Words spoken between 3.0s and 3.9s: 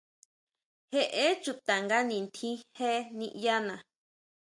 niʼyana.